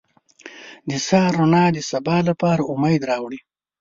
[0.89, 3.39] •د سهار رڼا د سبا لپاره امید راوړي.